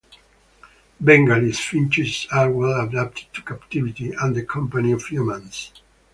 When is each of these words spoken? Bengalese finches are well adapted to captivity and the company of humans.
Bengalese 0.99 1.59
finches 1.59 2.25
are 2.31 2.49
well 2.49 2.81
adapted 2.87 3.27
to 3.35 3.43
captivity 3.43 4.11
and 4.19 4.35
the 4.35 4.43
company 4.43 4.91
of 4.93 5.05
humans. 5.05 5.71